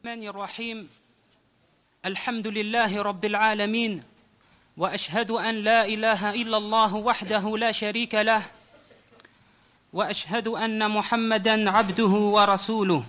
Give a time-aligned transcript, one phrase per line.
[0.00, 0.88] الرحمن الرحيم
[2.04, 4.02] الحمد لله رب العالمين
[4.76, 8.42] وأشهد أن لا إله إلا الله وحده لا شريك له
[9.92, 13.04] وأشهد أن محمدا عبده ورسوله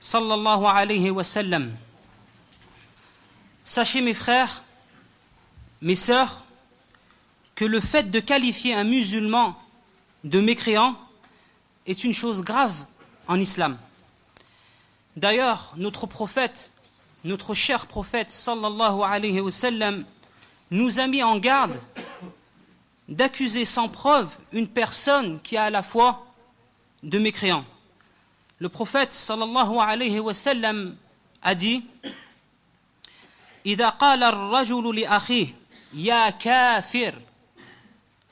[0.00, 1.76] صلى الله عليه وسلم
[3.64, 4.64] Sachez mes frères,
[5.80, 6.42] mes sœurs,
[7.54, 9.54] que le fait de qualifier un musulman
[10.24, 10.96] de mécréant
[11.86, 12.84] est une chose grave
[13.28, 13.78] en islam.
[15.15, 16.71] D'ailleurs, notre prophète,
[17.23, 20.05] notre cher prophète sallallahu alayhi wa sallam,
[20.71, 21.75] nous a mis en garde
[23.07, 26.25] d'accuser sans preuve une personne qui a à la foi
[27.03, 27.65] de mécréant.
[28.59, 30.95] Le prophète sallallahu alayhi wa sallam
[31.41, 31.83] a dit
[33.65, 35.47] إذا قال الرجل لأخيه
[35.93, 37.15] يا كافر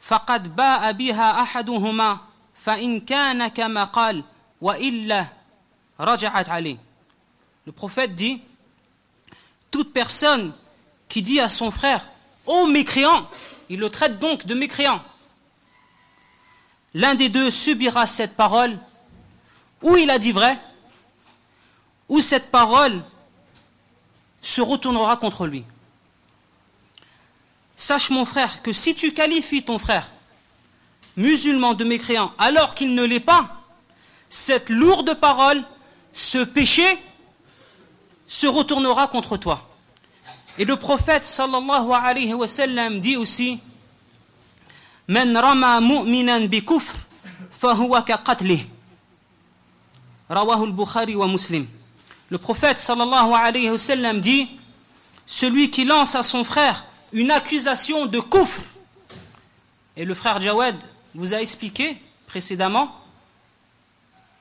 [0.02, 2.18] فقد باء بها أحدهما
[2.56, 4.24] فإن كان كما قال
[4.62, 5.28] وإلا
[5.99, 6.79] Raja'at Ali.
[7.67, 8.41] Le prophète dit
[9.71, 10.53] Toute personne
[11.09, 12.09] qui dit à son frère
[12.47, 13.29] Ô oh, mécréant,
[13.69, 15.03] il le traite donc de mécréant.
[16.95, 18.79] L'un des deux subira cette parole,
[19.83, 20.59] ou il a dit vrai,
[22.09, 23.05] ou cette parole
[24.41, 25.65] se retournera contre lui.
[27.77, 30.11] Sache mon frère que si tu qualifies ton frère
[31.17, 33.63] musulman de mécréant alors qu'il ne l'est pas,
[34.31, 35.63] cette lourde parole
[36.19, 36.85] ce péché
[38.27, 39.69] se retournera contre toi.
[40.59, 43.61] Et le prophète sallallahu alayhi wa sallam dit aussi
[45.09, 45.81] rama
[48.05, 48.21] ka
[50.29, 51.67] al-Bukhari wa Muslim.
[52.31, 54.49] Le prophète sallallahu alayhi wa sallam dit
[55.25, 58.61] Celui qui lance à son frère une accusation de kufr.
[59.97, 60.77] Et le frère Jawad
[61.15, 61.97] vous a expliqué
[62.27, 62.93] précédemment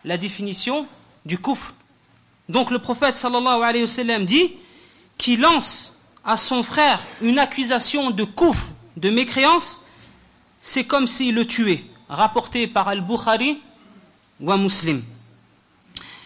[0.04, 0.88] la définition
[1.28, 1.74] du kufr.
[2.50, 4.54] Donc le prophète sallallahu alayhi wa sallam dit
[5.18, 9.86] Qui lance à son frère une accusation de kufr, de mécréance,
[10.62, 11.84] c'est comme s'il le tuait.
[12.10, 13.60] Rapporté par Al-Bukhari
[14.40, 15.04] ou un Muslim.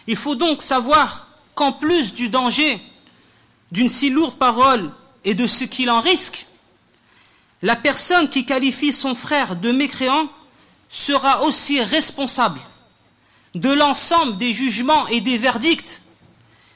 [0.06, 2.80] Il faut donc savoir qu'en plus du danger
[3.72, 4.92] d'une si lourde parole
[5.24, 6.46] et de ce qu'il en risque,
[7.62, 10.28] la personne qui qualifie son frère de mécréant
[10.88, 12.60] sera aussi responsable
[13.54, 16.02] de l'ensemble des jugements et des verdicts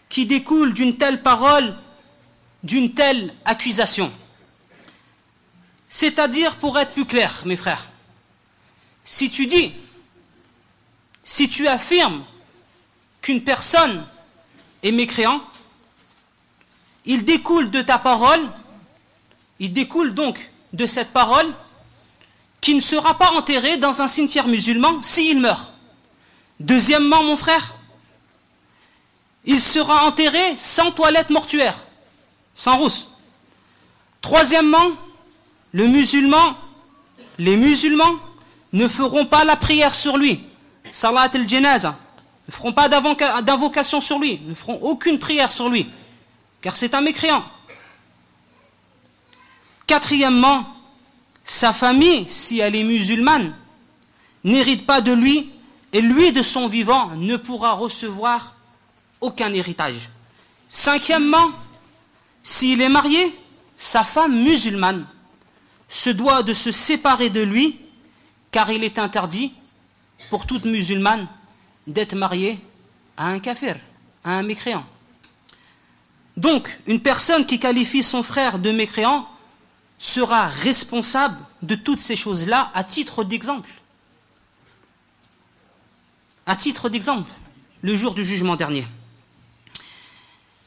[0.09, 1.75] qui découlent d'une telle parole,
[2.63, 4.13] d'une telle accusation.
[5.89, 7.89] C'est-à-dire, pour être plus clair, mes frères,
[9.05, 9.73] si tu dis,
[11.25, 12.25] si tu affirmes
[13.23, 14.07] qu'une personne
[14.83, 15.41] est mécréant,
[17.05, 18.43] il découle de ta parole,
[19.59, 21.47] il découle donc de cette parole
[22.61, 25.73] qui ne sera pas enterré dans un cimetière musulman s'il meurt.
[26.61, 27.75] Deuxièmement, mon frère,
[29.45, 31.79] il sera enterré sans toilette mortuaire,
[32.55, 33.13] sans rousse.
[34.21, 34.91] Troisièmement,
[35.73, 36.57] le musulman,
[37.39, 38.15] les musulmans
[38.73, 40.41] ne feront pas la prière sur lui,
[40.91, 41.97] salat al-janaza,
[42.49, 45.87] ne feront pas d'invocation sur lui, ne feront aucune prière sur lui,
[46.63, 47.45] car c'est un mécréant.
[49.87, 50.65] Quatrièmement,
[51.45, 53.55] sa famille, si elle est musulmane,
[54.43, 55.51] n'hérite pas de lui,
[55.93, 58.55] et lui de son vivant ne pourra recevoir
[59.21, 60.09] aucun héritage.
[60.69, 61.51] Cinquièmement,
[62.43, 63.35] s'il est marié,
[63.77, 65.07] sa femme musulmane
[65.89, 67.79] se doit de se séparer de lui,
[68.51, 69.53] car il est interdit
[70.31, 71.29] pour toute musulmane
[71.87, 72.59] d'être marié
[73.17, 73.77] à un kafir,
[74.25, 74.85] à un mécréant.
[76.37, 79.27] Donc, une personne qui qualifie son frère de mécréant
[79.99, 83.71] sera responsable de toutes ces choses-là à titre d'exemple.
[86.49, 87.31] À titre d'exemple,
[87.83, 88.87] le jour du jugement dernier.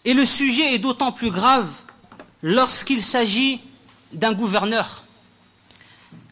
[0.04, 1.70] Et le sujet est d'autant plus grave
[2.44, 3.62] lorsqu'il s'agit
[4.12, 5.06] d'un gouverneur.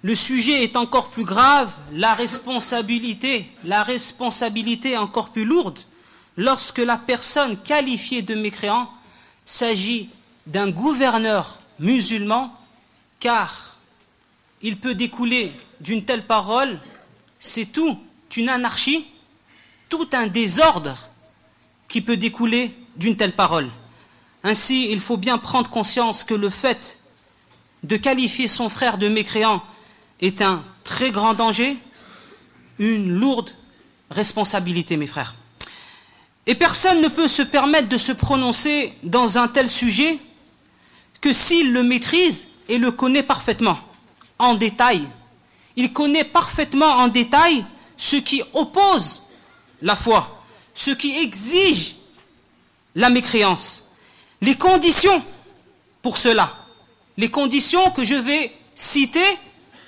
[0.02, 5.80] Le sujet est encore plus grave, la responsabilité, la responsabilité encore plus lourde,
[6.36, 8.92] lorsque la personne qualifiée de mécréant
[9.46, 10.10] s'agit
[10.46, 12.54] d'un gouverneur musulman,
[13.22, 13.78] car
[14.62, 16.80] il peut découler d'une telle parole,
[17.40, 17.98] c'est tout
[18.36, 19.06] une anarchie,
[19.90, 20.98] tout un désordre
[21.88, 23.70] qui peut découler d'une telle parole.
[24.44, 27.00] Ainsi, il faut bien prendre conscience que le fait
[27.84, 29.64] de qualifier son frère de mécréant
[30.22, 31.78] est un très grand danger,
[32.80, 33.52] une lourde
[34.10, 35.36] responsabilité, mes frères.
[36.46, 40.18] Et personne ne peut se permettre de se prononcer dans un tel sujet
[41.20, 43.78] que s'il le maîtrise et le connaît parfaitement,
[44.40, 45.08] en détail.
[45.76, 47.66] Il connaît parfaitement en détail
[47.98, 49.27] ce qui oppose
[49.82, 50.44] la foi,
[50.74, 51.96] ce qui exige
[52.96, 53.92] la mécréance.
[54.42, 55.24] Les conditions
[56.02, 56.52] pour cela,
[57.18, 59.38] les conditions que je vais citer,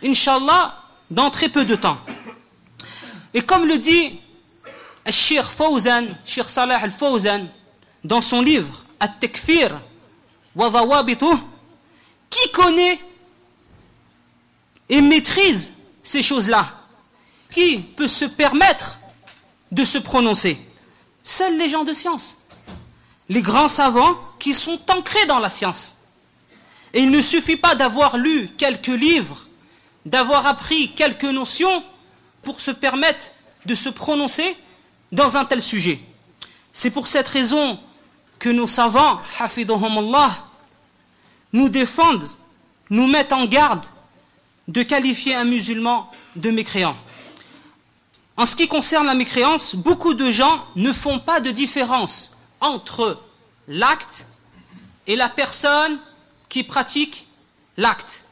[0.03, 0.75] inshallah,
[1.09, 1.97] dans très peu de temps.
[3.33, 4.19] Et comme le dit
[5.09, 7.47] Shir Fawzan, Shir Salah al-Fawzan,
[8.03, 9.79] dans son livre At-Tekfir
[10.55, 11.05] wa
[12.29, 12.99] qui connaît
[14.87, 16.67] et maîtrise ces choses-là
[17.51, 18.98] Qui peut se permettre
[19.71, 20.57] de se prononcer
[21.23, 22.47] Seuls les gens de science,
[23.27, 25.97] les grands savants qui sont ancrés dans la science.
[26.93, 29.45] Et il ne suffit pas d'avoir lu quelques livres,
[30.05, 31.83] d'avoir appris quelques notions
[32.41, 33.31] pour se permettre
[33.65, 34.55] de se prononcer
[35.11, 35.99] dans un tel sujet.
[36.73, 37.79] C'est pour cette raison
[38.39, 40.37] que nos savants, Allah,
[41.51, 42.29] nous défendent,
[42.89, 43.85] nous mettent en garde
[44.67, 46.95] de qualifier un musulman de mécréant.
[48.39, 53.21] En ce qui concerne la mécréance, beaucoup de gens ne font pas de différence entre
[53.67, 54.27] l'acte
[55.07, 55.99] et la personne
[56.47, 57.27] qui pratique
[57.75, 58.23] l'acte.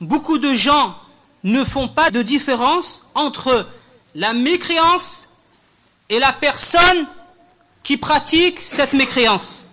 [0.00, 0.96] Beaucoup de gens
[1.44, 3.68] ne font pas de différence entre
[4.14, 5.28] la mécréance
[6.08, 7.06] et la personne
[7.82, 9.66] qui pratique cette mécréance.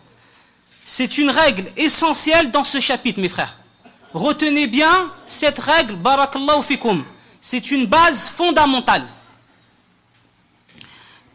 [0.83, 3.57] C'est une règle essentielle dans ce chapitre, mes frères.
[4.13, 7.05] Retenez bien cette règle, barakallahu fikum.
[7.39, 9.07] C'est une base fondamentale.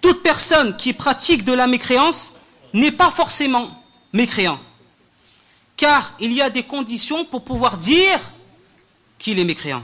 [0.04, 2.34] Toute personne qui pratique de la mécréance
[2.74, 3.70] n'est pas forcément
[4.12, 4.60] mécréant.
[5.78, 8.20] Car il y a des conditions pour pouvoir dire
[9.18, 9.82] qu'il est mécréant.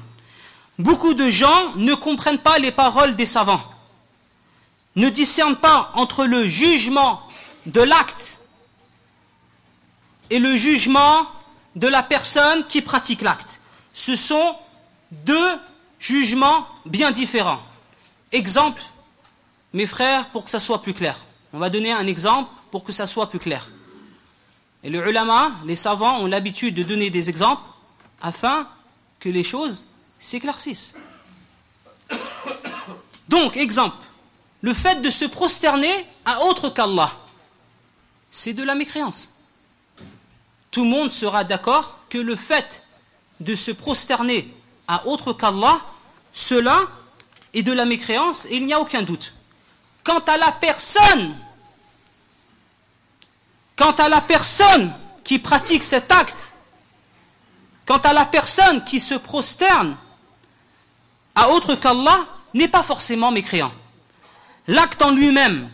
[0.79, 3.65] Beaucoup de gens ne comprennent pas les paroles des savants,
[4.95, 7.23] ne discernent pas entre le jugement
[7.65, 8.41] de l'acte
[10.29, 11.27] et le jugement
[11.77, 13.63] de la personne qui pratique l'acte.
[13.95, 14.55] Ce sont
[15.13, 15.59] deux
[15.99, 17.63] jugements bien différents.
[18.33, 18.83] Exemple,
[19.73, 21.17] mes frères, pour que ça soit plus clair.
[21.53, 23.69] On va donner un exemple pour que ça soit plus clair.
[24.83, 27.63] Et les ulama, les savants, ont l'habitude de donner des exemples
[28.23, 28.69] afin
[29.19, 29.89] que les choses
[30.19, 30.97] s'éclaircissent.
[33.29, 33.97] Donc, exemple,
[34.63, 37.13] le fait de se prosterner à autre qu'Allah,
[38.31, 39.41] c'est de la mécréance
[40.71, 42.85] tout le monde sera d'accord que le fait
[43.41, 44.53] de se prosterner
[44.87, 45.81] à autre qu'Allah,
[46.33, 46.81] cela
[47.55, 49.33] est de la mécréance et il n'y a aucun doute.
[50.05, 51.37] Quant à la personne,
[53.77, 54.93] quant à la personne
[55.25, 56.53] qui pratique cet acte,
[57.87, 59.97] quant à la personne qui se prosterne
[61.35, 63.73] à autre qu'Allah, n'est pas forcément mécréant.
[64.67, 65.69] L'acte en lui-même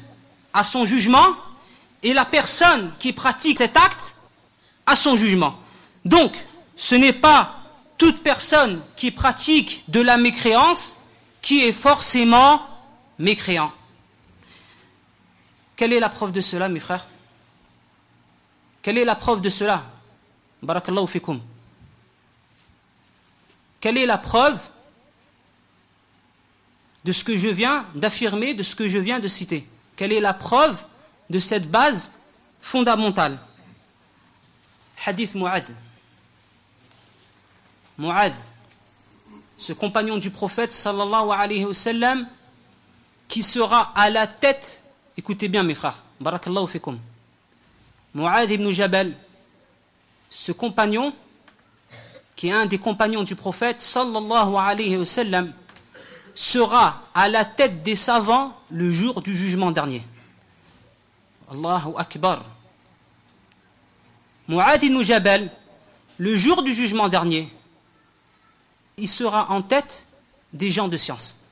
[0.53, 1.27] a son jugement
[2.03, 4.17] et la personne qui pratique cet acte
[4.87, 5.59] à son jugement.
[6.05, 6.33] Donc,
[6.77, 7.57] ce n'est pas
[7.99, 11.03] toute personne qui pratique de la mécréance
[11.43, 12.63] qui est forcément
[13.19, 13.73] mécréant.
[15.77, 17.07] Quelle est la preuve de cela, mes frères?
[18.83, 19.85] Quelle est la preuve de cela?
[20.63, 21.41] Barakallahu fikum.
[23.81, 24.59] Quelle est la preuve
[27.05, 29.69] de ce que je viens d'affirmer, de ce que je viens de citer?
[29.97, 30.83] Quelle est la preuve
[31.29, 32.19] de cette base
[32.63, 33.39] fondamentale?
[35.05, 35.65] Hadith Mu'ad.
[37.99, 38.33] Mu'ad,
[39.59, 42.27] ce compagnon du prophète sallallahu alayhi wa sallam,
[43.29, 44.83] qui sera à la tête,
[45.17, 46.99] écoutez bien mes frères, barakallahu fikum.
[48.15, 49.15] Mu'ad ibn Jabal,
[50.31, 51.13] ce compagnon,
[52.35, 55.53] qui est un des compagnons du prophète sallallahu alayhi wa sallam,
[56.35, 60.03] sera à la tête des savants le jour du jugement dernier.
[61.51, 62.45] Allahu Akbar.
[64.49, 65.51] Mu'ad ibn Jabal,
[66.19, 67.49] le jour du jugement dernier,
[68.97, 70.07] il sera en tête
[70.53, 71.46] des gens de science.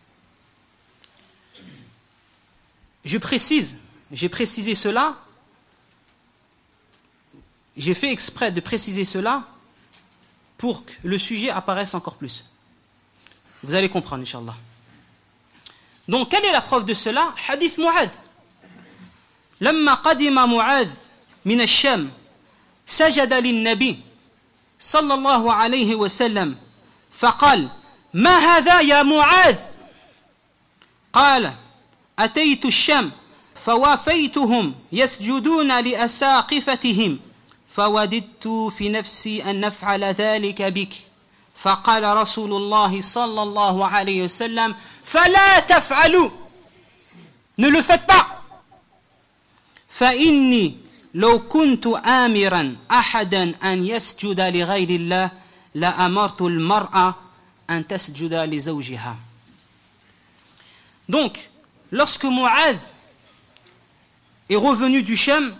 [3.05, 3.77] Je précise,
[4.11, 5.15] j'ai précisé cela,
[7.77, 9.43] j'ai fait exprès de préciser cela
[10.57, 12.45] pour que le sujet apparaisse encore plus.
[13.63, 14.55] Vous allez comprendre, Inch'Allah.
[16.07, 18.09] Donc, quelle est la preuve de cela Hadith Mu'ad.
[19.61, 20.89] لما قدم معاذ
[21.45, 22.11] من الشام
[22.85, 23.99] سجد للنبي
[24.79, 26.57] صلى الله عليه وسلم
[27.11, 27.69] فقال
[28.13, 29.57] ما هذا يا معاذ
[31.13, 31.53] قال
[32.18, 33.10] أتيت الشام
[33.64, 37.18] فوافيتهم يسجدون لأساقفتهم
[37.76, 40.94] فوددت في نفسي أن نفعل ذلك بك.
[41.56, 46.30] فقال رسول الله صلى الله عليه وسلم فلا تفعلوا.
[47.58, 48.24] Ne le faites pas.
[49.88, 50.74] فإني
[51.14, 55.30] لو كنت آمرا أحدا أن يسجد لغير الله
[55.74, 57.14] لأمرت المرأة
[57.70, 59.16] أن تسجد لزوجها.
[61.08, 61.38] Donc,
[61.94, 62.76] lorsque Mu'adh
[64.50, 65.54] est revenu du Shem,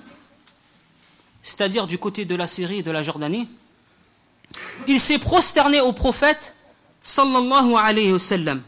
[1.43, 3.49] c'est-à-dire du côté de la Syrie et de la Jordanie,
[4.88, 6.57] il s'est prosterné au prophète
[7.03, 8.62] sallallahu alayhi wa sallam.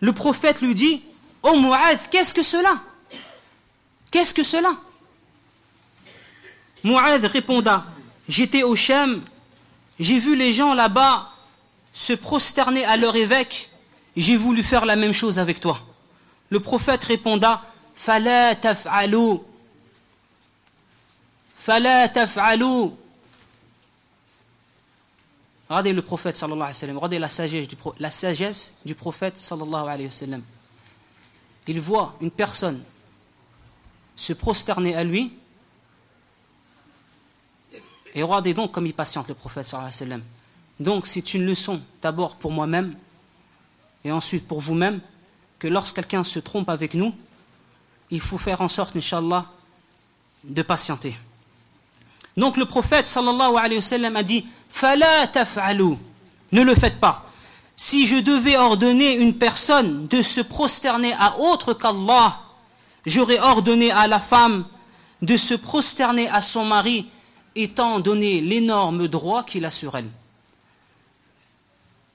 [0.00, 1.02] Le prophète lui dit
[1.44, 2.80] Oh Mu'adh, qu'est-ce que cela?
[4.10, 4.74] Qu'est-ce que cela?
[6.82, 7.70] Mu'adh répondit
[8.28, 9.22] J'étais au Shem,
[10.00, 11.30] j'ai vu les gens là-bas
[11.92, 13.70] se prosterner à leur évêque,
[14.16, 15.80] j'ai voulu faire la même chose avec toi.
[16.50, 17.46] Le prophète répondit
[17.94, 19.38] Fala taf'alu
[21.56, 22.90] Fala taf'alu
[25.68, 30.08] Regardez le prophète sallallahu alayhi wa sallam, regardez la sagesse du, prophète sallallahu.
[31.66, 32.84] Il voit une personne
[34.14, 35.32] se prosterner à lui,
[38.14, 40.22] et regardez donc comme il patiente le prophète sallallahu alayhi wa sallam.
[40.80, 42.94] Donc c'est une leçon d'abord pour moi-même,
[44.04, 45.00] et ensuite pour vous-même,
[45.64, 47.14] que lorsque quelqu'un se trompe avec nous,
[48.10, 49.46] il faut faire en sorte, Inch'Allah,
[50.44, 51.16] de patienter.
[52.36, 55.96] Donc le prophète sallallahu alayhi wa sallam a dit Fala taf'alu,
[56.52, 57.24] ne le faites pas.
[57.76, 62.38] Si je devais ordonner une personne de se prosterner à autre qu'Allah,
[63.06, 64.66] j'aurais ordonné à la femme
[65.22, 67.06] de se prosterner à son mari,
[67.56, 70.10] étant donné l'énorme droit qu'il a sur elle.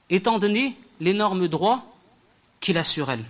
[0.08, 1.84] Étant donné l'énorme droit
[2.60, 3.24] qu'il a sur elle.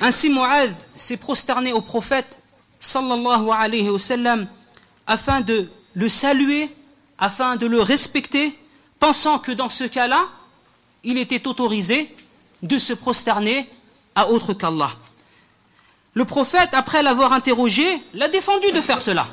[0.00, 2.38] Ainsi, Mu'adh s'est prosterné au prophète
[2.80, 4.46] sallallahu alayhi wa sallam
[5.06, 6.70] afin de le saluer,
[7.18, 8.58] afin de le respecter,
[8.98, 10.26] pensant que dans ce cas-là,
[11.04, 12.14] il était autorisé
[12.62, 13.68] de se prosterner
[14.14, 14.90] à autre qu'Allah.
[16.14, 17.84] Le prophète, après l'avoir interrogé,
[18.14, 19.26] l'a défendu de faire cela.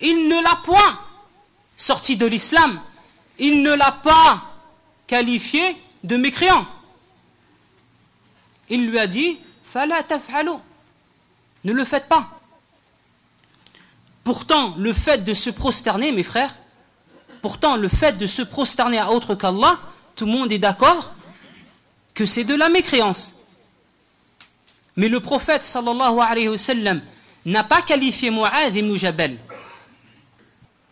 [0.00, 0.98] Il ne l'a point
[1.76, 2.80] sorti de l'islam,
[3.38, 4.42] il ne l'a pas
[5.06, 6.66] qualifié de mécréant.
[8.68, 9.38] Il lui a dit,
[9.72, 10.04] Fala
[11.64, 12.28] ne le faites pas.
[14.22, 16.54] Pourtant, le fait de se prosterner, mes frères,
[17.40, 19.78] pourtant, le fait de se prosterner à autre qu'Allah,
[20.14, 21.14] tout le monde est d'accord
[22.12, 23.46] que c'est de la mécréance.
[24.96, 27.00] Mais le prophète sallallahu alayhi wa sallam
[27.46, 29.38] n'a pas qualifié Mu'adh et Mujabal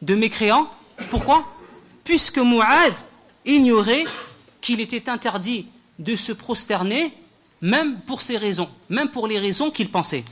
[0.00, 0.70] de mécréant.
[1.10, 1.46] Pourquoi?
[2.02, 2.94] Puisque Mu'adh
[3.44, 4.04] ignorait
[4.62, 5.66] qu'il était interdit
[5.98, 7.12] de se prosterner,
[7.60, 10.24] même pour ces raisons, même pour les raisons qu'il pensait.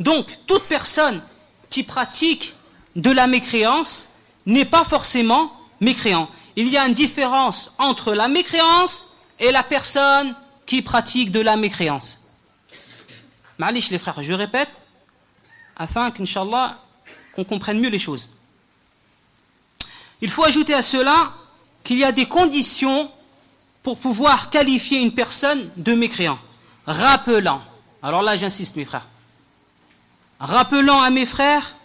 [0.00, 1.22] Donc, toute personne
[1.70, 2.54] qui pratique
[2.96, 4.10] de la mécréance
[4.46, 6.28] n'est pas forcément mécréant.
[6.56, 10.34] Il y a une différence entre la mécréance et la personne
[10.66, 12.28] qui pratique de la mécréance.
[13.58, 14.70] Malish les frères, je répète,
[15.76, 16.78] afin qu'Inch'Allah,
[17.34, 18.30] qu'on comprenne mieux les choses.
[20.20, 21.32] Il faut ajouter à cela
[21.84, 23.10] qu'il y a des conditions
[23.82, 26.38] pour pouvoir qualifier une personne de mécréant.
[26.86, 27.62] Rappelant,
[28.02, 29.06] alors là j'insiste mes frères,
[30.40, 31.76] rappelant à mes frères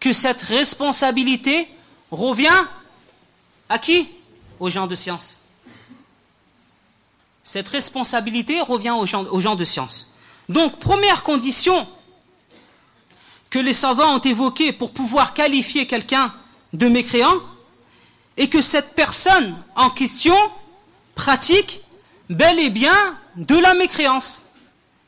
[0.00, 1.68] que cette responsabilité
[2.10, 2.64] revient
[3.68, 4.08] à qui?
[4.58, 5.44] Aux gens de science.
[7.44, 10.14] Cette responsabilité revient aux gens, de science.
[10.48, 11.86] Donc, première condition
[13.48, 16.32] que les savants ont évoquée pour pouvoir qualifier quelqu'un
[16.72, 17.40] de mécréant,
[18.36, 20.36] est que cette personne en question
[21.20, 21.82] pratique
[22.30, 24.46] bel et bien de la mécréance,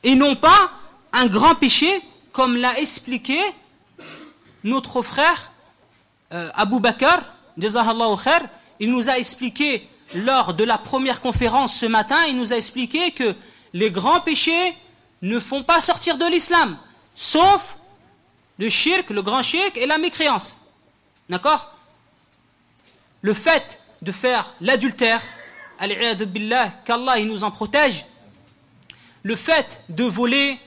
[0.03, 0.71] et non pas
[1.15, 1.91] un grand péché
[2.33, 3.39] comme l'a expliqué
[4.63, 5.53] notre frère
[6.35, 7.21] euh, Abu Bakr,
[8.79, 13.13] il nous a expliqué lors de la première conférence ce matin, il nous a expliqué
[13.13, 13.35] que
[13.73, 14.75] les grands péchés
[15.23, 16.77] ne font pas sortir de l'islam,
[17.15, 17.75] sauf
[18.59, 20.67] le shirk, le grand shirk et la mécréance.
[21.31, 21.73] D'accord?
[23.23, 25.23] Le fait de faire l'adultère,
[25.79, 28.05] qu'Allah nous en protège,
[29.23, 30.59] le fait de voler,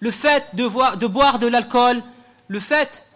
[0.00, 0.66] le fait de,
[1.06, 2.02] boire de l'alcool,
[2.48, 3.06] le fait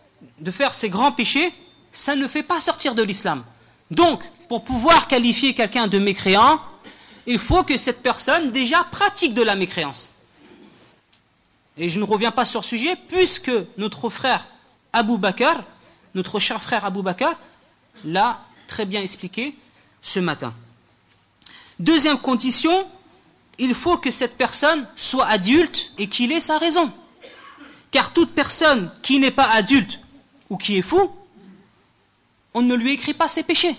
[0.40, 1.52] de faire ces grands péchés,
[1.92, 3.44] ça ne fait pas sortir de l'islam.
[3.90, 6.60] Donc, pour pouvoir qualifier quelqu'un de mécréant,
[7.26, 10.14] il faut que cette personne déjà pratique de la mécréance.
[11.76, 14.46] Et je ne reviens pas sur ce sujet, puisque notre frère
[14.92, 15.62] Abu Bakr,
[16.14, 17.34] notre cher frère Abu Bakr,
[18.04, 19.54] l'a très bien expliqué
[20.02, 20.52] ce matin.
[21.78, 22.86] Deuxième condition,
[23.58, 26.90] il faut que cette personne soit adulte et qu'il ait sa raison.
[27.90, 30.00] Car toute personne qui n'est pas adulte
[30.50, 31.10] ou qui est fou,
[32.54, 33.76] on ne lui écrit pas ses péchés.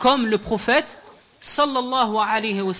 [0.00, 0.98] Comme le prophète,
[1.40, 2.72] sallallahu alayhi wa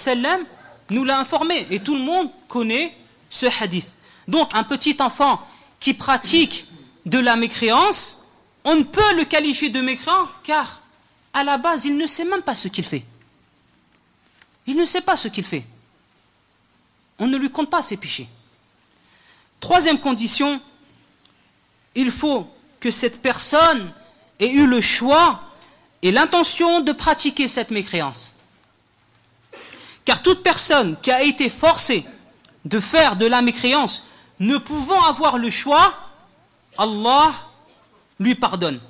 [0.91, 1.67] nous l'a informé.
[1.71, 2.95] Et tout le monde connaît
[3.31, 3.93] ce hadith.
[4.29, 5.41] Donc, un petit enfant
[5.81, 6.67] qui pratique
[7.07, 8.33] de la mécréance,
[8.65, 10.81] on ne peut le qualifier de mécréant car,
[11.33, 13.05] à la base, il ne sait même pas ce qu'il fait.
[14.67, 15.65] Il ne sait pas ce qu'il fait
[17.19, 18.29] on ne lui compte pas ses péchés.
[19.61, 20.61] Troisième condition,
[21.95, 22.49] il faut
[22.81, 23.93] que cette personne
[24.41, 25.41] ait eu le choix
[26.03, 28.41] et l'intention de pratiquer cette mécréance.
[30.05, 32.05] Car toute personne qui a été forcée
[32.65, 34.07] de faire de la mécréance,
[34.41, 35.95] ne pouvant avoir le choix,
[36.77, 37.33] Allah
[38.19, 38.81] lui pardonne.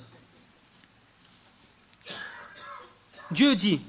[3.31, 3.81] Dieu dit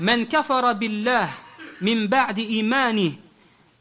[0.00, 1.30] من كفر بالله
[1.80, 3.12] من بعد إيمانه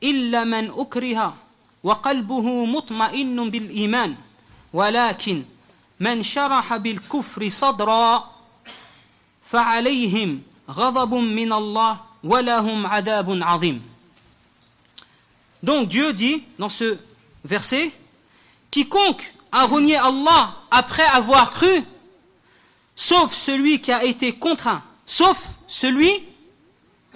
[0.04, 1.36] إلا من أكره
[1.84, 4.16] وقلبه مطمئن بالإيمان
[4.74, 5.44] ولكن
[6.00, 8.32] من شرح بالكفر صدرا
[9.52, 13.82] فعليهم غضب من الله ولهم عذاب عظيم.
[15.64, 16.98] Donc Dieu dit dans ce
[17.46, 17.92] verset
[18.70, 21.84] Quiconque a renié Allah après avoir cru,
[22.96, 26.12] sauf celui qui a été contraint, sauf celui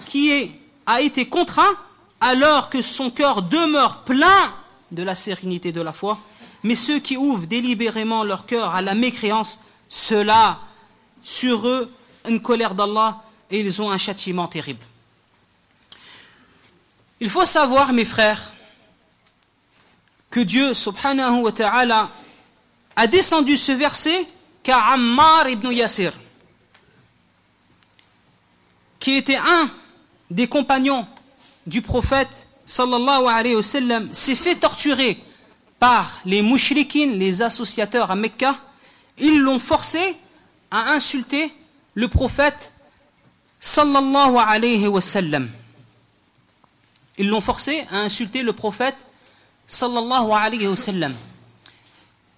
[0.06, 0.52] qui
[0.86, 1.76] a été contraint
[2.20, 4.54] alors que son cœur demeure plein
[4.90, 6.18] de la sérénité de la foi,
[6.62, 10.60] mais ceux qui ouvrent délibérément leur cœur à la mécréance, cela
[11.22, 11.90] sur eux
[12.28, 14.84] une colère d'Allah et ils ont un châtiment terrible.
[17.20, 18.52] Il faut savoir, mes frères,
[20.30, 22.10] que Dieu, subhanahu wa ta'ala,
[22.96, 24.26] a descendu ce verset
[24.62, 26.12] car Ammar ibn Yasir,
[29.02, 29.68] qui était un
[30.30, 31.04] des compagnons
[31.66, 35.18] du prophète sallallahu alayhi wa sallam, s'est fait torturer
[35.80, 38.54] par les mouchriquines, les associateurs à Mecca.
[39.18, 40.16] Ils l'ont forcé
[40.70, 41.52] à insulter
[41.94, 42.74] le prophète
[43.58, 45.50] sallallahu alayhi wa sallam.
[47.18, 48.96] Ils l'ont forcé à insulter le prophète
[49.66, 51.14] sallallahu alayhi wa sallam.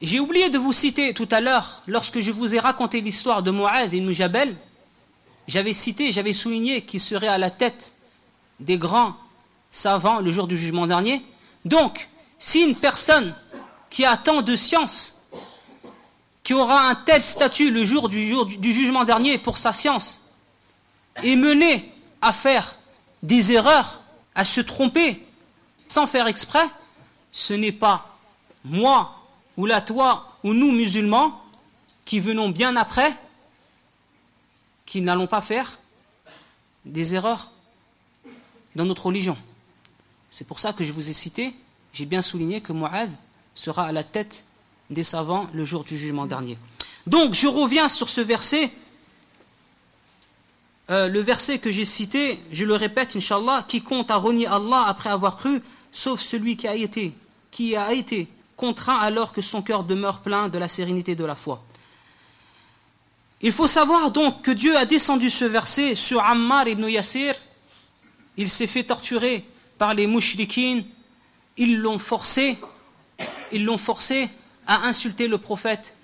[0.01, 3.51] J'ai oublié de vous citer tout à l'heure, lorsque je vous ai raconté l'histoire de
[3.51, 4.57] Mu'adh ibn Jabal,
[5.49, 7.95] j'avais cité, j'avais souligné qu'il serait à la tête
[8.61, 9.15] des grands
[9.71, 11.23] savants le jour du jugement dernier.
[11.65, 12.09] Donc,
[12.39, 13.35] si une personne
[13.91, 15.31] qui a tant de science,
[16.43, 20.33] qui aura un tel statut le jour du, jour du jugement dernier pour sa science,
[21.23, 22.77] est menée à faire
[23.23, 24.01] des erreurs,
[24.35, 25.25] à se tromper,
[25.89, 26.67] sans faire exprès,
[27.33, 28.17] ce n'est pas
[28.65, 29.23] moi
[29.57, 31.41] ou la toi ou nous musulmans
[32.05, 33.13] qui venons bien après,
[34.95, 35.81] qui n'allons pas faire
[36.85, 37.51] des erreurs
[38.77, 39.37] dans notre religion.
[40.31, 41.53] C'est pour ça que je vous ai cité,
[41.93, 43.11] j'ai bien souligné que Mu'adh
[43.57, 44.45] sera à la tête
[44.91, 46.57] des savants le jour du jugement dernier.
[47.09, 48.71] Donc je reviens sur ce verset,
[50.91, 54.85] euh, le verset que j'ai cité, je le répète, Inch'Allah, qui compte à renier Allah
[54.87, 57.13] après avoir cru, sauf celui qui a été,
[57.51, 61.35] qui a été contraint alors que son cœur demeure plein de la sérénité de la
[61.35, 61.65] foi.
[63.47, 67.35] Il faut savoir donc que Dieu a descendu ce verset sur Ammar ibn Yasir.
[68.39, 69.45] Il s'est fait torturer
[69.77, 70.83] par les mouchriquines.
[71.59, 72.57] Ils l'ont forcé,
[73.53, 74.31] ils l'ont forcé
[74.67, 75.95] à insulter le prophète.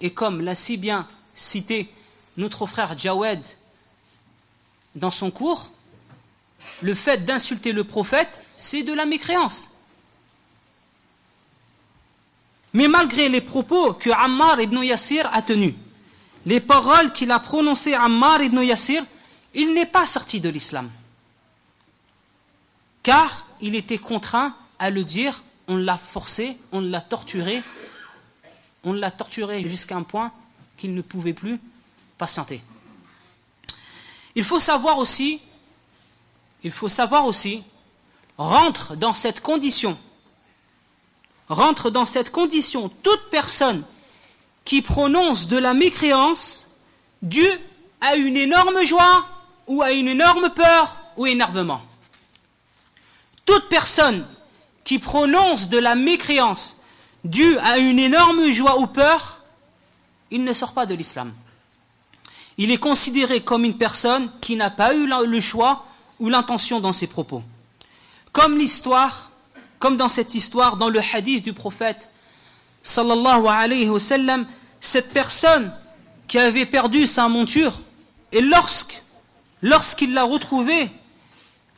[0.00, 1.94] Et comme l'a si bien cité
[2.36, 3.40] notre frère Jawed
[4.96, 5.70] dans son cours,
[6.82, 9.75] le fait d'insulter le prophète, c'est de la mécréance.
[12.76, 15.72] Mais malgré les propos que Ammar ibn Yassir a tenus,
[16.44, 19.02] les paroles qu'il a prononcées Ammar ibn Yassir,
[19.54, 20.90] il n'est pas sorti de l'islam.
[23.02, 27.62] Car il était contraint à le dire, on l'a forcé, on l'a torturé,
[28.84, 30.30] on l'a torturé jusqu'à un point
[30.76, 31.58] qu'il ne pouvait plus
[32.18, 32.60] patienter.
[34.34, 35.40] Il faut savoir aussi,
[36.62, 37.64] il faut savoir aussi,
[38.36, 39.96] rentre dans cette condition
[41.48, 43.84] rentre dans cette condition toute personne
[44.64, 46.80] qui prononce de la mécréance
[47.22, 47.48] due
[48.00, 49.26] à une énorme joie
[49.66, 51.80] ou à une énorme peur ou énervement.
[53.44, 54.26] Toute personne
[54.84, 56.82] qui prononce de la mécréance
[57.24, 59.42] due à une énorme joie ou peur,
[60.30, 61.32] il ne sort pas de l'islam.
[62.58, 65.84] Il est considéré comme une personne qui n'a pas eu le choix
[66.18, 67.42] ou l'intention dans ses propos.
[68.32, 69.30] Comme l'histoire
[69.86, 72.10] comme dans cette histoire, dans le hadith du prophète,
[72.82, 74.44] sallallahu alayhi wa sallam,
[74.80, 75.72] cette personne
[76.26, 77.78] qui avait perdu sa monture,
[78.32, 79.00] et lorsque,
[79.62, 80.90] lorsqu'il l'a retrouvée,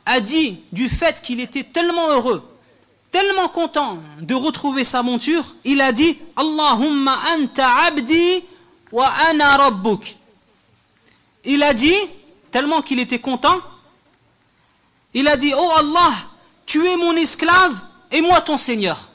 [0.07, 2.41] a dit du fait qu'il était tellement heureux,
[3.11, 8.43] tellement content de retrouver sa monture, il a dit Allahumma anta abdi
[8.91, 10.15] wa ana rabbuk.
[11.45, 11.93] Il a dit,
[12.49, 13.61] tellement qu'il était content,
[15.13, 16.13] il a dit Oh Allah,
[16.65, 17.79] tu es mon esclave
[18.11, 19.09] et moi ton Seigneur.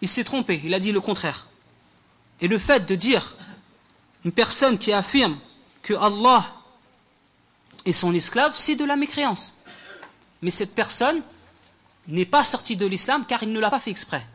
[0.00, 1.46] Il s'est trompé, il a dit le contraire.
[2.40, 3.36] Et le fait de dire
[4.24, 5.38] une personne qui affirme
[5.82, 6.44] que Allah
[7.84, 9.64] est son esclave, c'est de la mécréance.
[10.42, 11.22] Mais cette personne
[12.08, 14.26] n'est pas sorti de l'islam car il ne l'a pas fait exprès.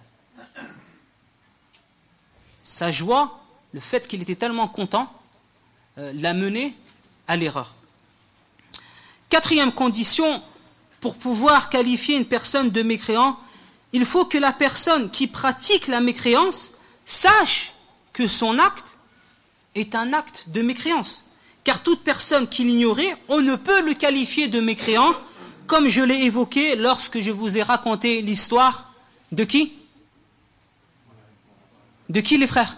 [2.63, 5.11] Sa joie, le fait qu'il était tellement content,
[5.97, 6.75] euh, l'a mené
[7.27, 7.73] à l'erreur.
[9.29, 10.41] Quatrième condition,
[11.05, 13.37] pour pouvoir qualifier une personne de mécréant,
[13.93, 17.73] il faut que la personne qui pratique la mécréance sache
[18.11, 18.97] que son acte
[19.75, 21.35] est un acte de mécréance.
[21.63, 25.13] Car toute personne qui l'ignorait, on ne peut le qualifier de mécréant,
[25.67, 28.91] comme je l'ai évoqué lorsque je vous ai raconté l'histoire
[29.31, 29.73] de qui?
[32.09, 32.77] De qui les frères?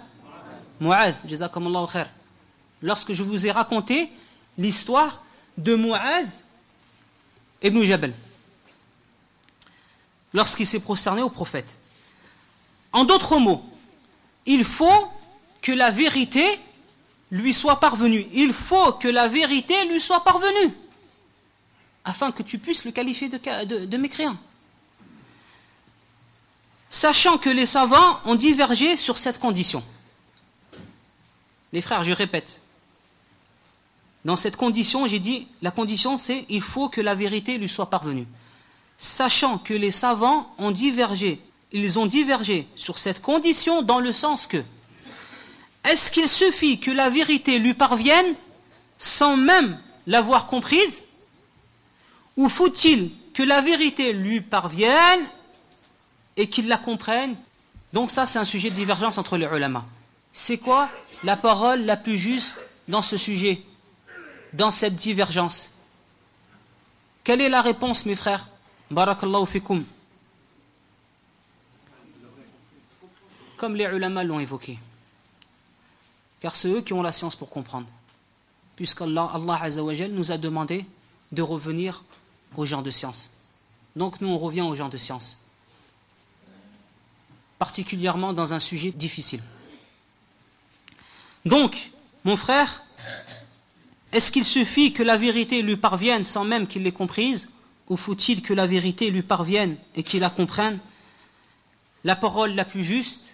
[0.81, 1.15] Mu'adh,
[1.93, 2.09] khair.
[2.81, 4.09] Lorsque je vous ai raconté
[4.57, 5.23] l'histoire
[5.57, 6.27] de Mu'adh
[7.63, 8.13] ibn Jabal,
[10.33, 11.77] lorsqu'il s'est prosterné au prophète.
[12.91, 13.63] En d'autres mots,
[14.45, 15.07] il faut
[15.61, 16.45] que la vérité
[17.31, 18.25] lui soit parvenue.
[18.33, 20.73] Il faut que la vérité lui soit parvenue
[22.07, 24.37] afin que tu puisses le qualifier de, de, mécréant.
[26.89, 29.83] Sachant que les savants ont divergé sur cette condition.
[31.73, 32.61] Les frères, je répète,
[34.27, 37.89] dans cette condition, j'ai dit, la condition c'est il faut que la vérité lui soit
[37.89, 38.27] parvenue.
[38.97, 41.39] Sachant que les savants ont divergé,
[41.71, 44.61] ils ont divergé sur cette condition dans le sens que
[45.85, 48.35] est-ce qu'il suffit que la vérité lui parvienne
[48.97, 51.05] sans même l'avoir comprise?
[52.35, 55.21] Ou faut-il que la vérité lui parvienne
[56.35, 57.37] et qu'il la comprenne?
[57.93, 59.85] Donc ça, c'est un sujet de divergence entre les ulama.
[60.33, 60.89] C'est quoi
[61.23, 62.57] la parole la plus juste
[62.89, 63.61] dans ce sujet,
[64.53, 65.71] dans cette divergence
[67.23, 68.47] Quelle est la réponse, mes frères?
[68.89, 69.83] Barakallahu fikum.
[73.57, 74.79] Comme les ulama l'ont évoqué.
[76.39, 77.88] Car c'est eux qui ont la science pour comprendre.
[78.75, 80.86] Puisqu'Allah Allah nous a demandé
[81.31, 82.03] de revenir
[82.55, 83.33] aux gens de science.
[83.95, 85.43] Donc nous, on revient aux gens de science.
[87.57, 89.41] Particulièrement dans un sujet difficile.
[91.45, 91.91] Donc,
[92.23, 92.83] mon frère,
[94.11, 97.51] est-ce qu'il suffit que la vérité lui parvienne sans même qu'il l'ait comprise?
[97.89, 100.79] Ou faut-il que la vérité lui parvienne et qu'il la comprenne?
[102.03, 103.33] La parole la plus juste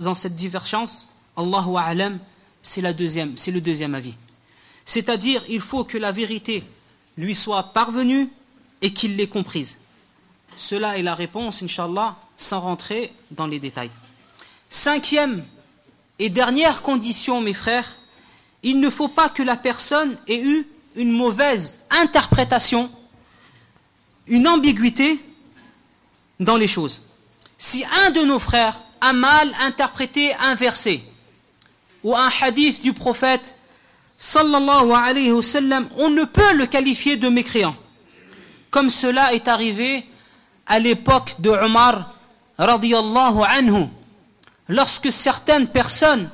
[0.00, 2.18] dans cette divergence, Allahu A'lam,
[2.62, 4.14] c'est la deuxième, c'est le deuxième avis.
[4.84, 6.62] C'est-à-dire, il faut que la vérité
[7.16, 8.28] lui soit parvenue
[8.82, 9.78] et qu'il l'ait comprise.
[10.56, 13.90] Cela est la réponse, Inch'Allah, sans rentrer dans les détails.
[14.68, 15.44] Cinquième
[16.18, 17.96] et dernière condition, mes frères,
[18.62, 20.66] il ne faut pas que la personne ait eu
[20.96, 22.90] une mauvaise interprétation,
[24.26, 25.20] une ambiguïté
[26.40, 27.06] dans les choses.
[27.58, 31.00] Si un de nos frères a mal interprété un verset
[32.02, 33.54] ou un hadith du prophète
[34.18, 35.42] sallallahu alayhi wa
[35.98, 37.76] on ne peut le qualifier de mécréant.
[38.70, 40.06] Comme cela est arrivé
[40.66, 42.12] à l'époque de Omar
[42.58, 43.86] anhu,
[44.68, 46.30] lorsque certaines personnes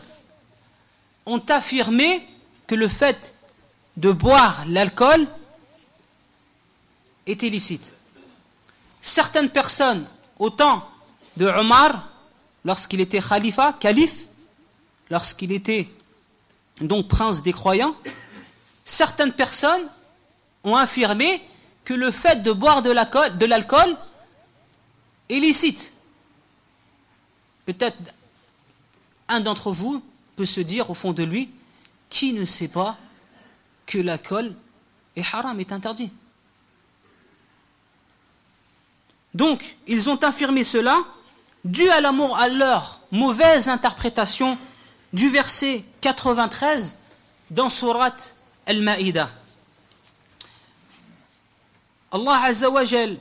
[1.26, 2.26] ont affirmé
[2.66, 3.34] que le fait
[3.96, 5.26] de boire l'alcool
[7.26, 7.94] est illicite.
[9.00, 10.06] Certaines personnes,
[10.38, 10.88] au temps
[11.36, 12.08] de Omar,
[12.64, 14.26] lorsqu'il était khalifa, calife,
[15.10, 15.88] lorsqu'il était
[16.80, 17.94] donc prince des croyants,
[18.84, 19.88] certaines personnes
[20.64, 21.42] ont affirmé
[21.84, 22.90] que le fait de boire de
[23.46, 23.96] l'alcool
[25.28, 25.92] est licite.
[27.66, 27.96] Peut-être
[29.28, 30.02] un d'entre vous
[30.41, 31.49] peut se dire au fond de lui,
[32.09, 32.97] qui ne sait pas
[33.85, 34.53] que l'alcool
[35.15, 36.11] est haram, est interdit
[39.33, 40.99] Donc, ils ont affirmé cela
[41.63, 44.57] dû à, à leur mauvaise interprétation
[45.13, 47.03] du verset 93
[47.51, 48.15] dans Surat
[48.65, 49.29] Al-Ma'idah.
[52.11, 53.17] Allah Azza wa Jal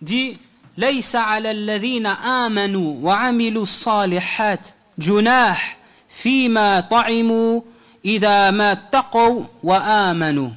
[0.00, 0.38] dit
[0.76, 4.68] ليس على الذين آمنوا وعملوا الصالحات
[4.98, 5.76] جناح
[6.08, 7.60] فيما طعموا
[8.04, 10.50] إذا ما اتقوا وآمنوا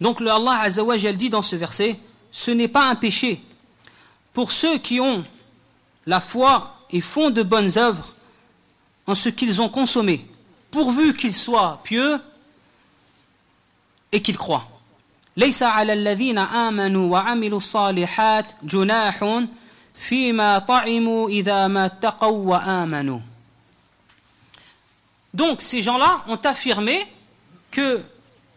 [0.00, 1.96] Donc le Allah Azza wa Jal dit dans ce verset
[2.32, 3.40] ce n'est pas un péché
[4.32, 5.22] pour ceux qui ont
[6.06, 8.12] la foi et font de bonnes œuvres
[9.06, 10.26] en ce qu'ils ont consommé,
[10.70, 12.20] pourvu qu'ils soient pieux
[14.10, 14.68] et qu'ils croient.
[15.36, 19.44] ليس على الذين آمنوا وعملوا الصالحات جناح
[19.96, 23.20] فيما طعموا إذا ما اتقوا وآمنوا.
[25.34, 27.06] Donc ces gens-là ont affirmé
[27.70, 28.02] que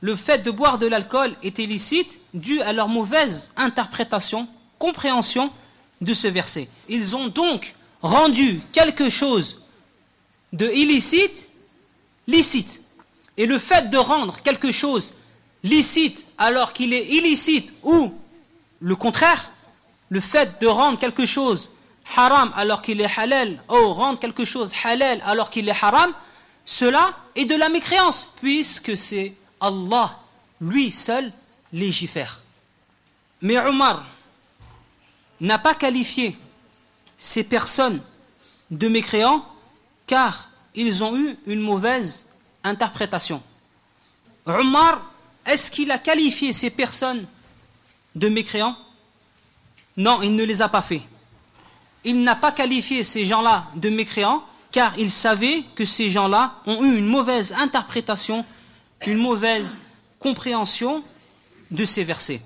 [0.01, 5.51] le fait de boire de l'alcool est illicite dû à leur mauvaise interprétation, compréhension
[6.01, 6.67] de ce verset.
[6.89, 9.65] Ils ont donc rendu quelque chose
[10.53, 11.47] de illicite
[12.27, 12.83] licite.
[13.37, 15.15] Et le fait de rendre quelque chose
[15.63, 18.13] licite alors qu'il est illicite ou
[18.79, 19.51] le contraire,
[20.10, 21.70] le fait de rendre quelque chose
[22.16, 26.12] haram alors qu'il est halal ou rendre quelque chose halal alors qu'il est haram,
[26.64, 30.18] cela est de la mécréance puisque c'est Allah,
[30.60, 31.32] lui seul,
[31.72, 32.40] légifère.
[33.40, 34.04] Mais Omar
[35.40, 36.36] n'a pas qualifié
[37.16, 38.02] ces personnes
[38.70, 39.44] de mécréants
[40.06, 42.28] car ils ont eu une mauvaise
[42.64, 43.42] interprétation.
[44.46, 45.02] Omar,
[45.46, 47.26] est-ce qu'il a qualifié ces personnes
[48.14, 48.76] de mécréants?
[50.00, 51.02] Non, il ne les a pas fait.
[52.04, 56.82] Il n'a pas qualifié ces gens-là de mécréants car il savait que ces gens-là ont
[56.82, 58.46] eu une mauvaise interprétation,
[59.06, 59.78] une mauvaise
[60.18, 61.04] compréhension
[61.70, 62.40] de ces versets.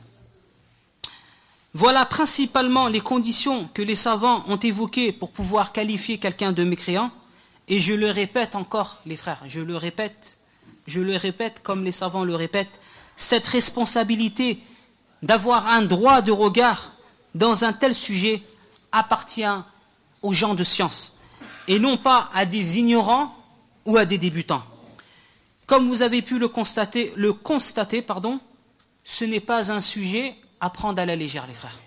[1.74, 7.12] Voilà principalement les conditions que les savants ont évoquées pour pouvoir qualifier quelqu'un de mécréant.
[7.68, 10.38] Et je le répète encore, les frères, je le répète,
[10.88, 12.80] je le répète comme les savants le répètent,
[13.16, 14.58] cette responsabilité
[15.22, 16.94] d'avoir un droit de regard
[17.34, 18.42] dans un tel sujet
[18.92, 19.44] appartient
[20.22, 21.20] aux gens de science
[21.68, 23.36] et non pas à des ignorants
[23.84, 24.64] ou à des débutants.
[25.66, 28.40] Comme vous avez pu le constater, le constater pardon,
[29.04, 31.78] ce n'est pas un sujet à prendre à la légère, les frères.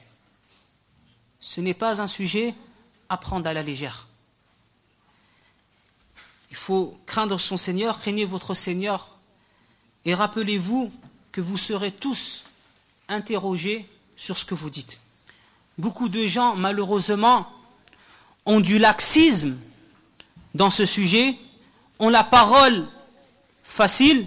[1.40, 2.54] Ce n'est pas un sujet
[3.10, 4.08] à prendre à la légère.
[6.50, 9.18] Il faut craindre son Seigneur, craignez votre Seigneur,
[10.06, 10.92] et rappelez-vous
[11.32, 12.46] que vous serez tous
[13.08, 15.00] interrogés sur ce que vous dites.
[15.79, 17.47] Beaucoup de gens, malheureusement,
[18.47, 19.57] ont du laxisme
[20.55, 21.35] dans ce sujet,
[21.99, 22.87] ont la parole
[23.63, 24.27] facile,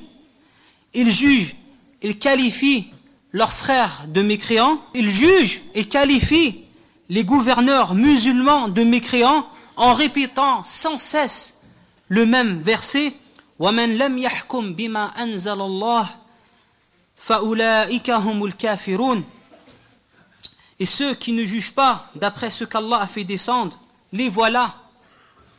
[0.94, 1.56] ils jugent,
[2.02, 2.88] ils qualifient
[3.32, 6.64] leurs frères de mécréants, ils jugent et qualifient
[7.10, 11.64] les gouverneurs musulmans de mécréants en répétant sans cesse
[12.08, 13.14] le même verset
[13.60, 16.08] وَمَنْ لَمْ يَحْكُمْ بِمَا أَنزَلَ اللَّهِ
[17.18, 19.24] فَأُولَٰئِكَ هُمُ الْكَافِرُونَ
[20.81, 23.79] et ceux qui ne jugent pas d'après ce qu'Allah a fait descendre,
[24.13, 24.77] les voilà,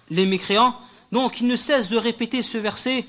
[0.10, 0.76] les mécréants.
[1.12, 3.06] Donc il ne cesse de répéter ce verset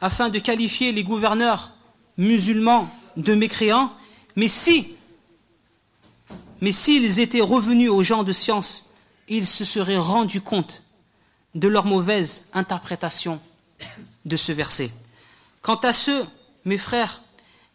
[0.00, 1.70] afin de qualifier les gouverneurs
[2.16, 3.92] musulmans de mécréants.
[4.36, 4.94] Mais si,
[6.60, 8.94] mais s'ils étaient revenus aux gens de science,
[9.28, 10.84] ils se seraient rendus compte
[11.56, 13.40] de leur mauvaise interprétation
[14.24, 14.92] de ce verset.
[15.62, 16.24] Quant à ceux,
[16.64, 17.22] mes frères,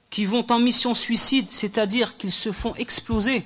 [0.09, 3.45] qui vont en mission suicide, c'est-à-dire qu'ils se font exploser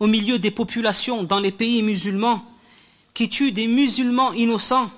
[0.00, 2.44] au milieu des populations dans les pays musulmans,
[3.14, 4.90] qui tuent des musulmans innocents,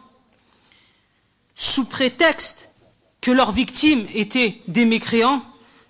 [1.54, 2.70] sous prétexte
[3.20, 5.42] que leurs victimes étaient des mécréants,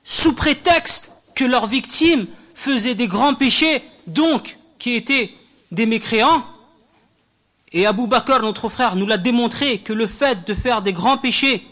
[0.05, 5.33] sous prétexte que leurs victimes faisaient des grands péchés, donc qui étaient
[5.71, 6.45] des mécréants,
[7.73, 11.19] et Abu Bakr, notre frère, nous l'a démontré que le fait de faire des grands
[11.19, 11.63] péchés,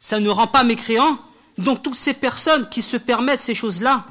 [0.00, 1.18] ça ne rend pas mécréant.
[1.58, 4.04] Donc toutes ces personnes qui se permettent ces choses-là,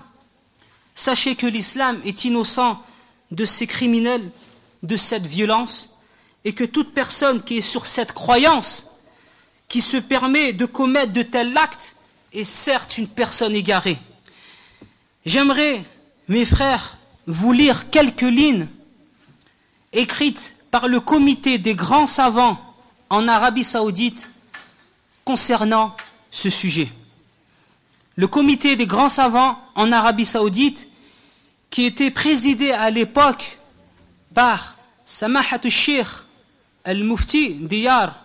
[0.99, 2.83] sachez que l'islam est innocent
[3.31, 4.29] de ces criminels,
[4.83, 6.03] de cette violence,
[6.43, 8.99] et que toute personne qui est sur cette croyance,
[9.69, 11.95] qui se permet de commettre de tels actes,
[12.33, 13.97] est certes une personne égarée.
[15.25, 15.85] J'aimerais,
[16.27, 18.67] mes frères, vous lire quelques lignes
[19.93, 22.59] écrites par le comité des grands savants
[23.09, 24.29] en Arabie saoudite
[25.23, 25.95] concernant
[26.29, 26.89] ce sujet.
[28.17, 30.88] Le comité des grands savants en Arabie saoudite,
[31.69, 33.59] qui était présidé à l'époque
[34.33, 36.07] par Samahat al-Sheikh
[36.83, 38.15] al-Mufti Diyar,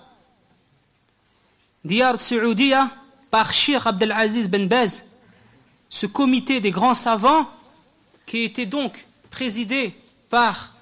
[1.85, 2.90] Diyar Saoudia,
[3.30, 5.04] par Sheikh Abdelaziz Ben Bez,
[5.88, 7.48] ce comité des grands savants,
[8.26, 9.94] qui était donc présidé
[10.30, 10.72] par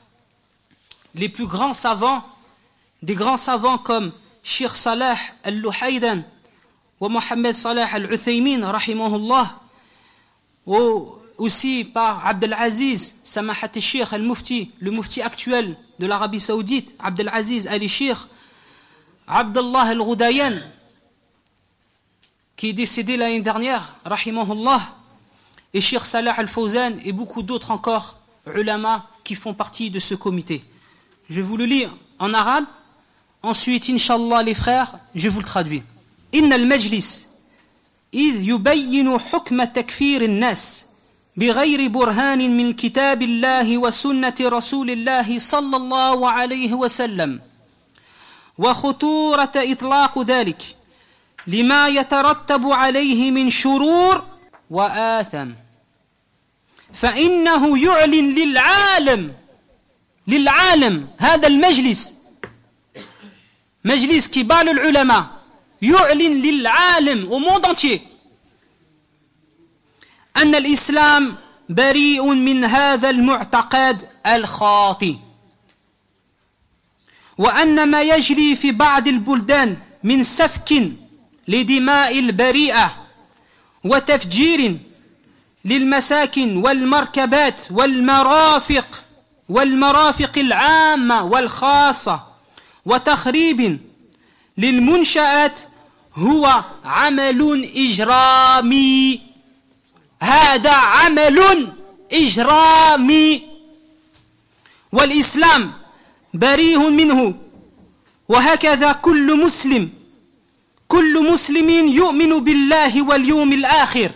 [1.15, 2.23] les plus grands savants,
[3.03, 6.23] des grands savants comme Sheikh Salah al-Luhaydan
[7.01, 9.61] ou Mohamed Salah al-Uthaymin, rahimahullah,
[10.67, 18.18] ou aussi par Abdelaziz Samahat al-Sheikh al-Mufti, le mufti actuel de l'Arabie Saoudite, Abdelaziz al-Sheikh,
[19.28, 20.54] Abdullah al-Ghoudayan,
[22.56, 24.82] qui est décédé l'année dernière, rahimahullah,
[25.74, 28.18] et Sheikh Salah al-Fawzan, et beaucoup d'autres encore,
[28.56, 30.64] ulama, qui font partie de ce comité.
[31.30, 32.66] Je vais vous le lire en arabe.
[33.44, 35.84] Ensuite, Inch'Allah, les frères, je vous le traduis.
[36.36, 37.28] إن المجلس
[38.14, 40.86] إذ يبين حكم تكفير الناس
[41.37, 47.41] بغير برهان من كتاب الله وسنة رسول الله صلى الله عليه وسلم.
[48.59, 50.63] وخطورة إطلاق ذلك
[51.47, 54.25] لما يترتب عليه من شرور
[54.71, 55.51] وآثم.
[56.93, 59.33] فإنه يعلن للعالم
[60.29, 62.15] للعالم هذا المجلس
[63.85, 65.27] مجلس كبار العلماء
[65.83, 67.99] يعلن للعالم au monde entier
[70.37, 71.37] أن الإسلام
[71.69, 75.15] بريء من هذا المعتقد الخاطئ.
[77.39, 80.93] وأن ما يجري في بعض البلدان من سفك
[81.49, 82.95] لدماء البريئة
[83.85, 84.79] وتفجير
[85.65, 89.03] للمساكن والمركبات والمرافق
[89.49, 92.27] والمرافق العامة والخاصة
[92.87, 93.79] وتخريب
[94.59, 95.61] للمنشآت
[96.15, 99.32] هو عمل إجرامي.
[100.23, 101.69] هذا عمل
[102.13, 103.43] إجرامي
[104.93, 105.73] والإسلام
[106.35, 107.35] بريه منه.
[108.29, 109.91] وهكذا كل مسلم
[110.89, 114.11] كل مسلم يؤمن بالله واليوم الآخر.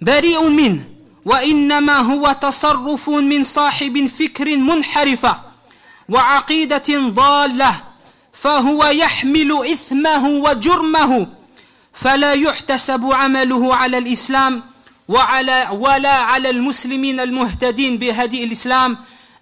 [0.00, 0.84] بريء منه.
[1.24, 5.40] وإنما هو تصرف من صاحب فكر منحرفة
[6.08, 7.74] وعقيدة ضالة.
[8.32, 11.26] فهو يحمل إثمه وجرمه.
[11.92, 14.75] فلا يحتسب عمله على الإسلام.
[15.08, 18.96] وعلى ولا على المسلمين المهتدين بهدي الإسلام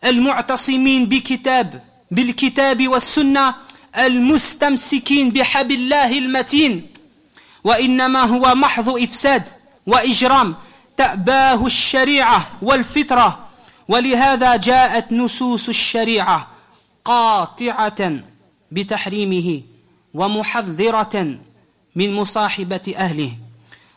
[0.04, 3.54] المعتصمين بكتاب بالكتاب والسنة
[3.98, 6.86] المستمسكين بحبل الله المتين
[7.64, 9.42] وإنما هو محض إفساد
[9.86, 10.54] وإجرام
[10.96, 13.48] تأباه الشريعة والفطرة
[13.88, 16.48] ولهذا جاءت نصوص الشريعة
[17.04, 18.12] قاطعة
[18.72, 19.62] بتحريمه
[20.14, 21.36] ومحذرة
[21.96, 23.32] من مصاحبة أهله.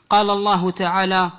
[0.09, 1.31] قال الله تعالى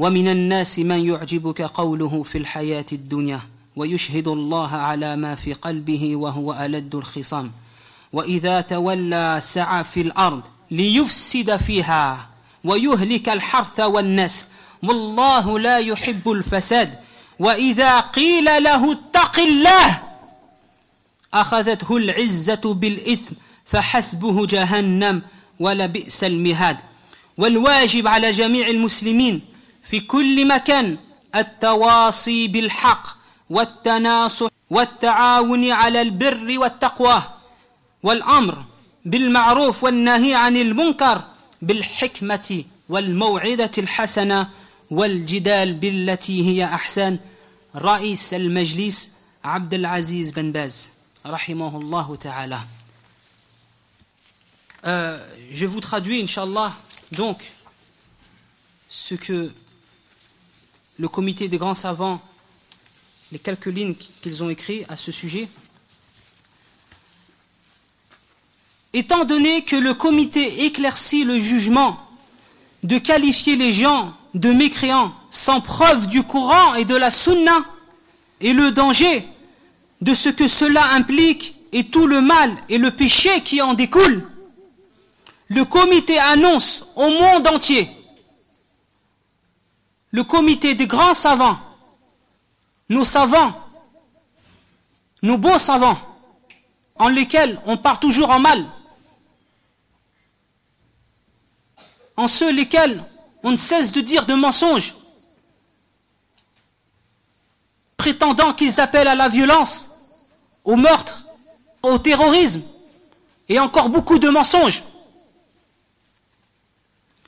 [0.00, 3.40] ومن الناس من يعجبك قوله في الحياة الدنيا
[3.76, 7.52] ويشهد الله على ما في قلبه وهو ألد الخصام.
[8.12, 12.28] وإذا تولى سعى في الأرض ليفسد فيها
[12.64, 14.46] ويهلك الحرث والنسل
[14.82, 16.94] والله لا يحب الفساد.
[17.38, 20.02] وإذا قيل له اتق الله
[21.34, 23.34] أخذته العزة بالإثم
[23.66, 25.22] فحسبه جهنم
[25.60, 26.76] ولبئس المهاد.
[27.38, 29.49] والواجب على جميع المسلمين
[29.90, 30.98] في كل مكان
[31.34, 33.08] التواصي بالحق
[33.50, 37.22] والتناصح والتعاون على البر والتقوى
[38.02, 38.64] والأمر
[39.04, 41.22] بالمعروف والنهي عن المنكر
[41.62, 44.48] بالحكمة والموعظة الحسنة
[44.90, 47.18] والجدال بالتي هي أحسن.
[47.76, 50.88] رئيس المجلس عبد العزيز بن باز
[51.26, 52.60] رحمه الله تعالى.
[54.84, 55.18] Euh,
[55.52, 56.72] je vous traduis, Inch'Allah,
[57.12, 57.38] donc,
[58.88, 59.52] ce que
[61.00, 62.20] le comité des grands savants,
[63.32, 65.48] les quelques lignes qu'ils ont écrites à ce sujet.
[68.92, 71.98] Étant donné que le comité éclaircit le jugement
[72.82, 77.64] de qualifier les gens de mécréants sans preuve du Coran et de la Sunna
[78.42, 79.24] et le danger
[80.02, 84.28] de ce que cela implique et tout le mal et le péché qui en découle,
[85.48, 87.88] le comité annonce au monde entier,
[90.10, 91.58] le comité des grands savants,
[92.88, 93.54] nos savants,
[95.22, 95.98] nos beaux savants,
[96.96, 98.64] en lesquels on part toujours en mal,
[102.16, 103.04] en ceux lesquels
[103.42, 104.94] on ne cesse de dire de mensonges,
[107.96, 109.90] prétendant qu'ils appellent à la violence,
[110.64, 111.26] au meurtre,
[111.82, 112.62] au terrorisme,
[113.48, 114.84] et encore beaucoup de mensonges.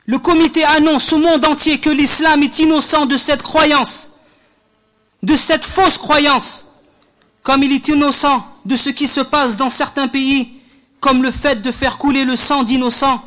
[0.06, 4.10] Le comité annonce au monde entier que l'islam est innocent de cette croyance,
[5.22, 6.84] de cette fausse croyance,
[7.42, 10.54] comme il est innocent de ce qui se passe dans certains pays,
[11.00, 13.22] comme le fait de faire couler le sang d'innocents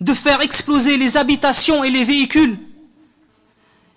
[0.00, 2.58] de faire exploser les habitations et les véhicules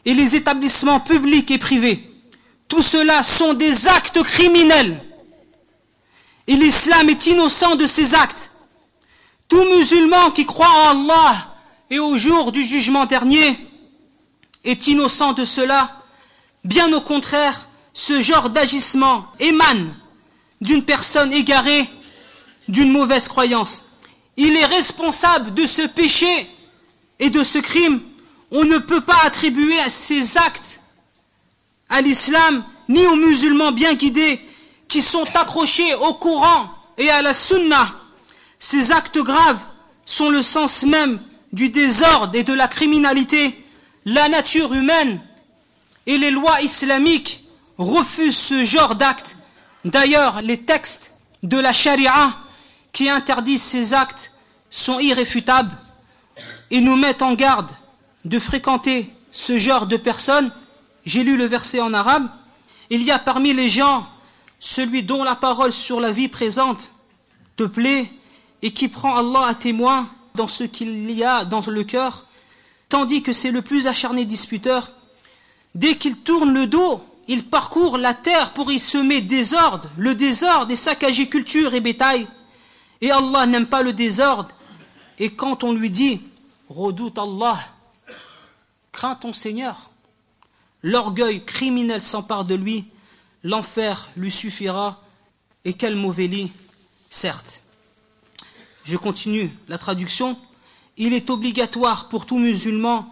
[0.06, 2.12] et les établissements publics et privés.
[2.68, 5.02] Tout cela sont des actes criminels.
[6.46, 8.52] Et l'islam est innocent de ces actes.
[9.48, 11.53] Tout musulman qui croit en Allah
[11.94, 13.56] et au jour du jugement dernier
[14.64, 15.92] est innocent de cela.
[16.64, 19.94] Bien au contraire, ce genre d'agissement émane
[20.60, 21.88] d'une personne égarée,
[22.68, 23.92] d'une mauvaise croyance
[24.38, 26.48] il est responsable de ce péché
[27.20, 28.02] et de ce crime.
[28.50, 30.82] On ne peut pas attribuer à ces actes
[31.90, 34.42] à l'islam ni aux musulmans bien guidés
[34.88, 37.94] qui sont accrochés au Coran et à la Sunna.
[38.58, 39.60] Ces actes graves
[40.08, 41.20] sont le sens même
[41.54, 43.56] du désordre et de la criminalité.
[44.06, 45.22] La nature humaine
[46.06, 47.42] et les lois islamiques
[47.78, 49.38] refusent ce genre d'actes.
[49.86, 52.36] D'ailleurs, les textes de la charia
[52.92, 54.32] qui interdisent ces actes
[54.70, 55.76] sont irréfutables
[56.72, 57.72] et nous mettent en garde
[58.26, 60.52] de fréquenter ce genre de personnes.
[61.06, 62.30] J'ai lu le verset en arabe.
[62.90, 64.08] Il y a parmi les gens
[64.60, 66.92] celui dont la parole sur la vie présente
[67.58, 68.10] te plaît
[68.62, 72.26] et qui prend Allah à témoin dans ce qu'il y a dans le cœur,
[72.90, 74.92] tandis que c'est le plus acharné disputeur.
[75.76, 80.72] Dès qu'il tourne le dos, il parcourt la terre pour y semer désordre, le désordre
[80.72, 82.28] et saccager culture et bétail.
[83.02, 84.50] Et Allah n'aime pas le désordre.
[85.20, 86.22] Et quand on lui dit,
[86.70, 87.60] redoute Allah,
[88.92, 89.92] crains ton Seigneur,
[90.82, 92.86] l'orgueil criminel s'empare de lui,
[93.44, 95.02] l'enfer lui suffira,
[95.66, 96.52] et quel mauvais lit,
[97.10, 97.63] certes.
[98.86, 100.38] Je continue la traduction.
[100.98, 103.08] Il est obligatoire pour tout musulman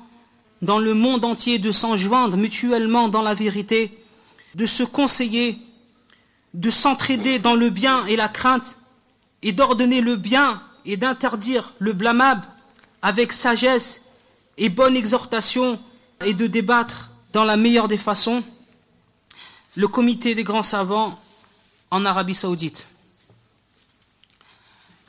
[0.62, 3.98] dans le monde entier de s'enjoindre mutuellement dans la vérité,
[4.56, 5.58] de se conseiller,
[6.54, 8.78] de s'entraider dans le bien et la crainte,
[9.42, 12.46] et d'ordonner le bien et d'interdire le blâmable
[13.02, 14.06] avec sagesse
[14.58, 15.80] et bonne exhortation
[16.24, 18.44] et de débattre dans la meilleure des façons.
[19.76, 21.18] Le comité des grands savants
[21.90, 22.91] en Arabie saoudite.